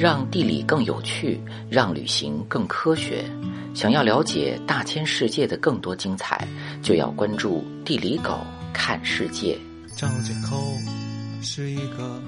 [0.00, 1.38] 让地理更有趣，
[1.68, 3.22] 让旅行更科学。
[3.74, 6.48] 想要了解大千世界的更多精彩，
[6.80, 8.40] 就要关注地理狗
[8.72, 9.58] 看世界。
[9.94, 10.56] 张家口
[11.42, 12.18] 是一个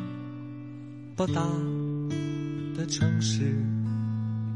[1.17, 1.41] 不大
[2.77, 3.57] 的城市，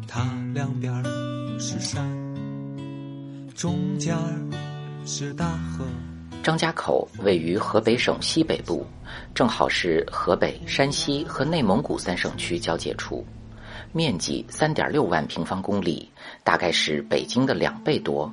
[0.06, 0.22] 它
[0.52, 0.92] 两边
[1.58, 2.06] 是山，
[3.54, 4.14] 中间
[5.06, 5.86] 是大河。
[6.46, 8.86] 张家口位于河北省西北部，
[9.34, 13.26] 正好是河北、山西和内蒙古三省区交界处，
[13.90, 16.08] 面积三点六万平方公里，
[16.44, 18.32] 大概是北京的两倍多。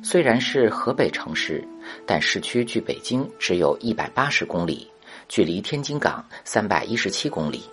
[0.00, 1.66] 虽然是河北城市，
[2.06, 4.88] 但市区距北京只有一百八十公里，
[5.28, 7.64] 距离天津港三百一十七公里。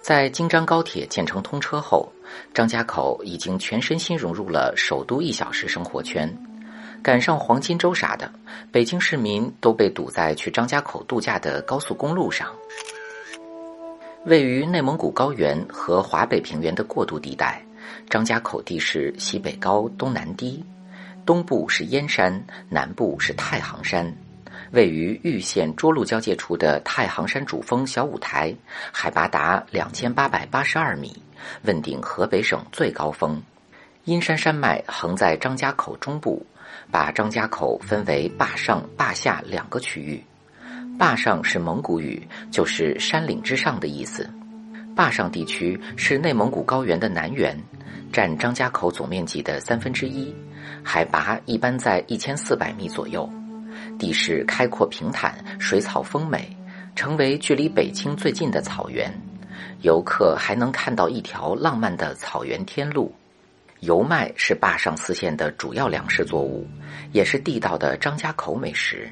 [0.00, 2.10] 在京张高铁建成通车后，
[2.54, 6.26] 张家口已经全身心融入了首都一小时生活圈。
[7.02, 8.30] 赶上黄金周啥的，
[8.70, 12.48] 北京市民都被堵在去张家口度假的高速公路上。
[14.24, 17.62] 位于内蒙古高原和华北平原的过渡地带，
[18.10, 20.62] 张家口地势西北高、东南低，
[21.24, 24.12] 东部是燕山，南部是太行山。
[24.72, 28.54] 位于玉县涿鹿交界处的太行山主峰小五台，
[28.92, 31.16] 海拔达两千八百八十二米，
[31.62, 33.40] 问鼎河北省最高峰。
[34.04, 36.44] 阴山山脉横在张家口中部。
[36.90, 40.22] 把张家口分为坝上、坝下两个区域。
[40.98, 44.28] 坝上是蒙古语，就是山岭之上的意思。
[44.96, 47.56] 坝上地区是内蒙古高原的南缘，
[48.12, 50.34] 占张家口总面积的三分之一，
[50.82, 53.30] 海拔一般在一千四百米左右，
[53.96, 56.56] 地势开阔平坦，水草丰美，
[56.96, 59.08] 成为距离北京最近的草原。
[59.82, 63.14] 游客还能看到一条浪漫的草原天路。
[63.80, 66.66] 油麦是坝上四县的主要粮食作物，
[67.12, 69.08] 也是地道的张家口美食。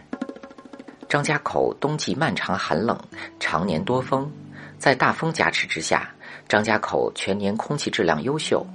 [1.08, 2.98] 张家口冬季漫长寒冷，
[3.38, 4.28] 常年多风，
[4.76, 6.10] 在大风加持之下，
[6.48, 8.66] 张家口全年空气质量优秀。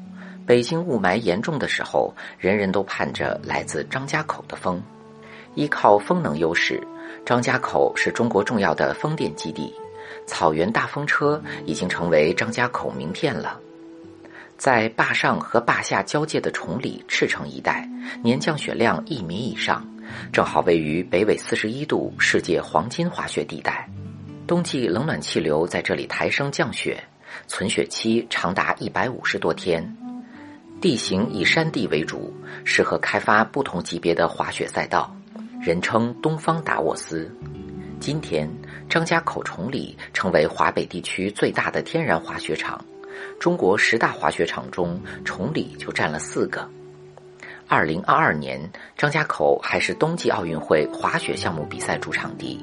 [0.45, 4.81] 北京雾霾严重的时候，人人都盼着来自张家口的风。
[5.55, 6.81] 依靠风能优势，
[7.25, 9.73] 张家口是中国重要的风电基地，
[10.25, 13.59] 草原大风车已经成为张家口名片了。
[14.61, 17.89] 在坝上和坝下交界的崇礼、赤城一带，
[18.21, 19.83] 年降雪量一米以上，
[20.31, 23.89] 正好位于北纬四十一度世界黄金滑雪地带。
[24.45, 27.03] 冬季冷暖气流在这里抬升降雪，
[27.47, 29.83] 存雪期长达一百五十多天。
[30.79, 32.31] 地形以山地为主，
[32.63, 35.11] 适合开发不同级别的滑雪赛道，
[35.59, 37.35] 人称“东方达沃斯”。
[37.99, 38.47] 今天，
[38.87, 42.79] 张家口崇礼成为华北地区最大的天然滑雪场。
[43.39, 46.67] 中国十大滑雪场中，崇礼就占了四个。
[47.67, 48.59] 二零二二年，
[48.97, 52.59] 张家口还是冬季奥运会滑雪项目比赛主场地。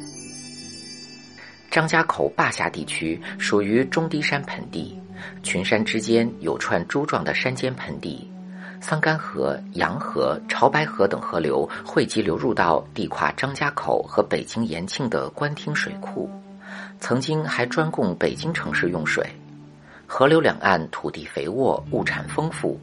[1.70, 4.98] 张家口坝下地区属于中低山盆地，
[5.42, 8.30] 群山之间有串珠状的山间盆地，
[8.80, 16.30] 桑干河、洋河、潮白河等河流汇集流入到地跨张家口和北京延庆的官厅水库，
[17.00, 19.24] 曾经还专供北京城市用水。
[20.10, 22.80] 河流两岸土地肥沃，物产丰富。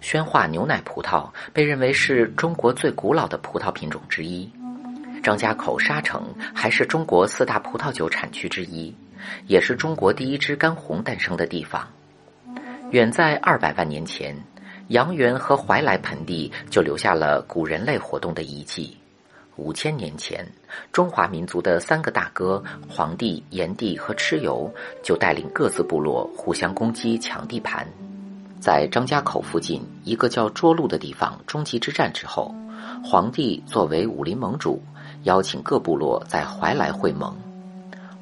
[0.00, 4.48] 宣化牛奶葡萄被认为是中国最古老的葡萄品种之一。
[5.20, 8.94] 张家口沙城还是中国四大葡萄酒产区之一，
[9.48, 11.86] 也是中国第一支干红诞生的地方。
[12.92, 14.34] 远在二百万年前，
[14.88, 18.96] 阳原和怀来盆地就留下了古人类活动的遗迹。
[19.60, 20.46] 五千年前，
[20.90, 24.72] 中华民族的三个大哥黄帝、炎帝和蚩尤
[25.02, 27.86] 就带领各自部落互相攻击抢地盘。
[28.58, 32.54] 在张家口附近一个叫涿鹿的地方终极之战之后，
[33.04, 34.82] 黄帝作为武林盟主，
[35.24, 37.36] 邀请各部落在怀来会盟。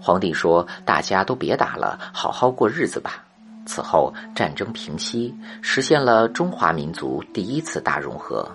[0.00, 3.24] 黄帝说：“大家都别打了，好好过日子吧。”
[3.64, 8.48] 此后战争平息，实现了中华民族第一次大融合。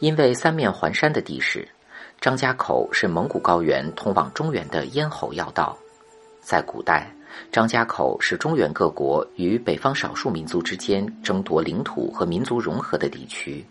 [0.00, 1.68] 因为三面环山的地势，
[2.20, 5.76] 张家口是蒙古高原通往中原的咽喉要道。
[6.40, 7.14] 在古代，
[7.52, 13.64] 张家口是中原各国与北方少数民族之间争夺领土和民族融合的地区。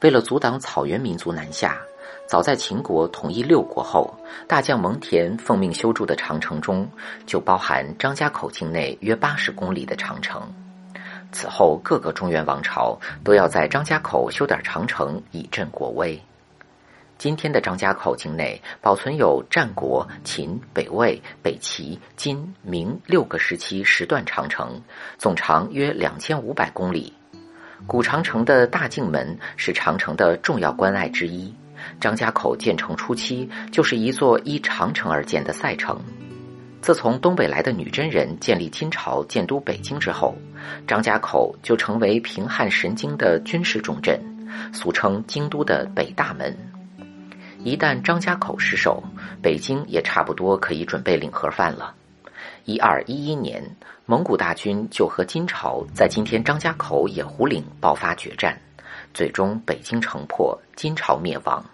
[0.00, 1.78] 为了阻挡草原民族南下，
[2.26, 4.12] 早在秦国统一六国后，
[4.48, 6.88] 大将蒙恬奉命修筑的长城中，
[7.26, 10.50] 就包含张家口境内约八十公里的长城。
[11.32, 16.20] 此后，各个中原王朝都要在张家口修点长城以振国威。
[17.18, 24.80] 今天的张家口境内保存有战国、秦、北魏、北齐、金、明六个时期十段长城，
[25.18, 27.12] 总长约两千五百公里。
[27.86, 31.54] 古长城的大镜门是长城的重要关隘之一。
[32.00, 36.00] 张家口建成初期就是一座依长城而建的赛城。
[36.82, 40.34] 自从东北来的女真人建立金朝、建都北京之后，
[40.84, 44.20] 张家口就成为平汉神经的军事重镇，
[44.72, 46.54] 俗称京都的北大门。
[47.62, 49.00] 一旦张家口失守，
[49.40, 51.94] 北京也差不多可以准备领盒饭了。
[52.64, 53.64] 一二一一年，
[54.04, 58.60] 蒙古大军就和金朝在今天张家口野狐岭爆发决战，
[59.14, 61.64] 最终北京城破，金朝灭亡。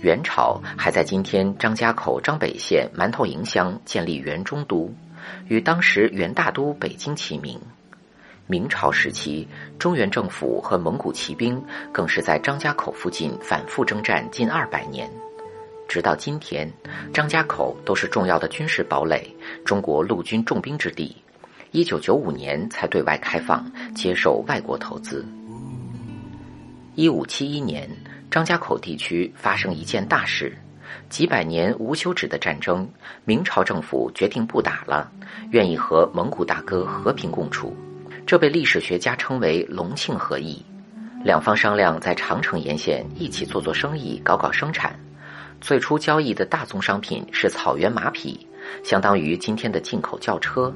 [0.00, 4.94] 元朝还在今天张家口张北县馒头营乡建立元中都，
[5.48, 7.60] 与当时元大都北京齐名。
[8.46, 11.60] 明朝时期，中原政府和蒙古骑兵
[11.92, 15.10] 更是在张家口附近反复征战近二百年，
[15.88, 16.72] 直到今天，
[17.12, 19.34] 张家口都是重要的军事堡垒，
[19.64, 21.16] 中国陆军重兵之地。
[21.72, 25.26] 一九九五年才对外开放，接受外国投资。
[26.94, 27.90] 一五七一年。
[28.30, 30.56] 张家口地区发生一件大事，
[31.08, 32.88] 几百年无休止的战争，
[33.24, 35.10] 明朝政府决定不打了，
[35.50, 37.74] 愿意和蒙古大哥和平共处，
[38.26, 40.62] 这被历史学家称为“隆庆和议”。
[41.24, 44.94] 两方商量在长城沿线一起做做生意，搞搞生产。
[45.60, 48.46] 最初交易的大宗商品是草原马匹，
[48.84, 50.72] 相当于今天的进口轿车。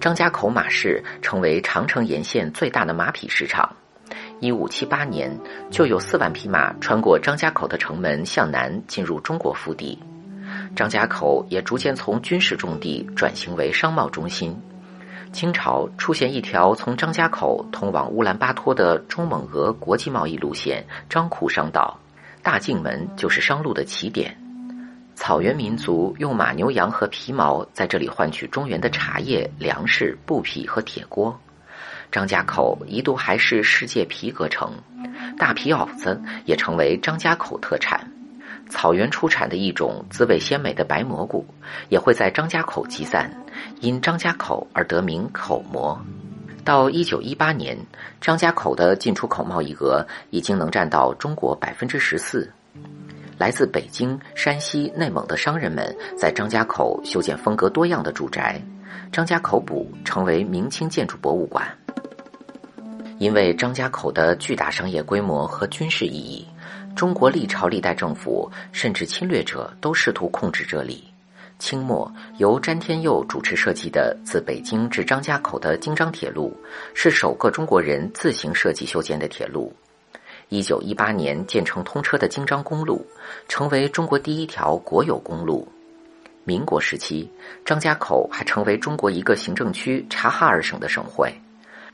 [0.00, 3.76] 张家口马市成为长城沿线最大的马匹市场。
[4.42, 5.38] 一五七八年，
[5.70, 9.96] 就有四万匹马穿过张家口的城门向南进入中国腹地，
[10.74, 14.60] 张家口也逐渐从军事重地转型为商贸中心。
[15.32, 21.96] 清朝出现一条从张家口通往乌兰巴托的中蒙俄国际贸易路线——张库商道，
[22.42, 24.36] 大境门就是商路的起点。
[25.14, 31.38] 草原民族用马、牛、羊和皮毛在这里换取中原的茶叶、粮食、布匹和铁锅。
[32.12, 34.70] 张家口一度还是世界皮革城，
[35.38, 38.06] 大皮袄子也成为张家口特产。
[38.68, 41.46] 草原出产的一种滋味鲜美的白蘑菇，
[41.88, 43.32] 也会在张家口集散，
[43.80, 45.98] 因张家口而得名口蘑。
[46.64, 47.76] 到一九一八年，
[48.20, 52.50] 张家口的进出口贸易额已经能占到中国百分之十四。
[53.38, 58.62] 来自北京、山西、内蒙的商人们在张家口修建风格多样的住宅，
[59.10, 61.66] 张家口堡成为明清建筑博物馆。
[63.22, 66.44] 因为张家口的巨大商业规模和军事意义，
[66.96, 71.04] 中国历朝历代政府甚至侵略者都试图控制这里。
[71.56, 76.52] 清末由詹天佑主持设计的自北京至张家口的京张铁路，
[76.94, 79.72] 是首个中国人自行设计修建的铁路。
[80.48, 83.06] 一九一八年建成通车的京张公路，
[83.46, 85.68] 成为中国第一条国有公路。
[86.42, 87.30] 民国时期，
[87.64, 91.32] 张家口还成为中国一个行政区——察哈尔省的省会。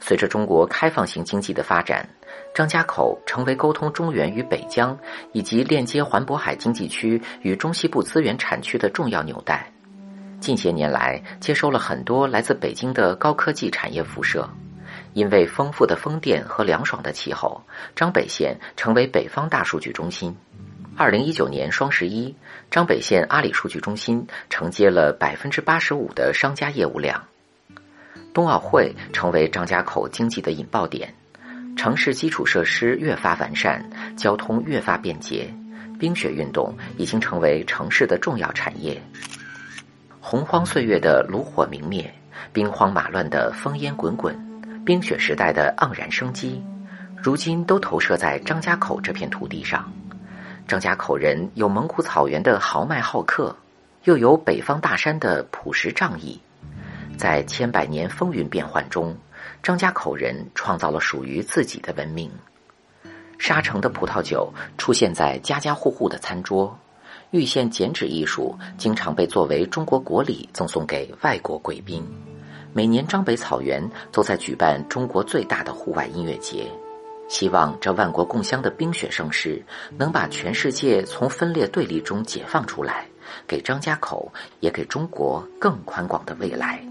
[0.00, 2.08] 随着中国开放型经济的发展，
[2.54, 4.98] 张家口成为沟通中原与北疆，
[5.32, 9.72] 以及链接环渤海经济区与中西部资源产区的重要纽带。
[10.40, 14.48] 近些年来，接收了很多来自北京的高科技产业辐射。
[15.14, 17.62] 因为丰富的风电和凉爽的气候，
[17.96, 20.36] 张北县成为北方大数据中心。
[20.96, 22.34] 二零一九年双十一，
[22.70, 27.24] 张北县阿里数据中心承接了百分之八十五的商家业务量。
[28.38, 31.12] 冬奥会成为张家口经济的引爆点，
[31.76, 33.84] 城市基础设施越发完善，
[34.16, 35.52] 交通越发便捷，
[35.98, 39.02] 冰雪运动已经成为城市的重要产业。
[40.20, 42.14] 洪荒岁月的炉火明灭，
[42.52, 44.38] 兵荒马乱的烽烟滚滚，
[44.84, 46.62] 冰雪时代的盎然生机，
[47.16, 49.92] 如今都投射在张家口这片土地上。
[50.68, 53.56] 张家口人有蒙古草原的豪迈好客，
[54.04, 56.40] 又有北方大山的朴实仗义。
[57.18, 59.14] 在千百年风云变幻中，
[59.62, 62.30] 张家口人创造了属于自己的文明。
[63.38, 66.78] 沙城的葡萄酒出现在家家户户的餐桌，
[67.32, 72.06] 玉县剪纸艺术经常被作为中国国礼赠送给外国贵宾。
[72.72, 73.82] 每年张北草原
[74.12, 76.70] 都在举办中国最大的户外音乐节，
[77.28, 79.60] 希望这万国共襄的冰雪盛世
[79.96, 83.06] 能把全世界从分裂对立中解放出来，
[83.46, 86.87] 给张家口也给中国更宽广的未来。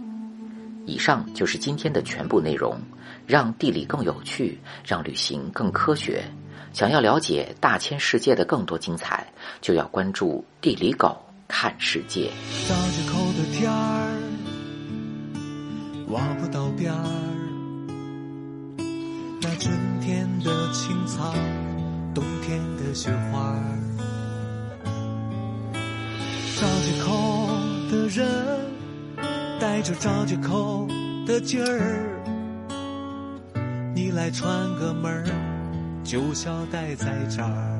[0.87, 2.79] 以上就是今天的全部内容，
[3.25, 6.23] 让地理更有趣，让旅行更科学。
[6.71, 9.27] 想要了解大千世界的更多精彩，
[9.59, 12.31] 就要关注地理狗看世界。
[12.69, 12.77] 张
[13.13, 14.17] 口的天儿
[16.07, 17.03] 挖不到边儿，
[19.41, 21.33] 那春天的青草，
[22.15, 23.53] 冬天的雪花。
[26.59, 27.11] 张家口
[27.91, 28.76] 的人。
[29.59, 30.87] 带着找借口
[31.25, 32.21] 的劲儿，
[33.95, 35.25] 你来串个门儿，
[36.03, 37.73] 就想待在这儿。